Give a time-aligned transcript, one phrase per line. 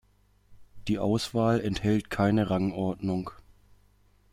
[0.87, 3.29] Die Auswahl enthält keine Rangordnung.